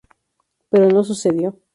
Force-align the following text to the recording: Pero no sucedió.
Pero 0.71 0.89
no 0.89 1.03
sucedió. 1.03 1.59